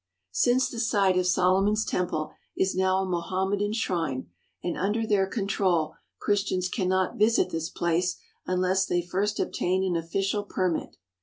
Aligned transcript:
Since 0.31 0.67
the 0.67 0.79
site 0.79 1.15
of 1.15 1.27
Solomon's 1.27 1.85
Temple 1.85 2.31
is 2.57 2.73
now 2.73 3.03
a 3.03 3.05
Moham 3.05 3.51
medan 3.51 3.71
shrine, 3.71 4.31
and 4.63 4.75
under 4.75 5.05
their 5.05 5.27
control, 5.27 5.93
Christians 6.17 6.69
can 6.69 6.89
not 6.89 7.17
visit 7.19 7.51
this 7.51 7.69
place 7.69 8.17
unless 8.47 8.83
they 8.87 9.03
first 9.03 9.39
obtain 9.39 9.83
an 9.83 9.95
official 9.95 10.43
permit. 10.43 10.97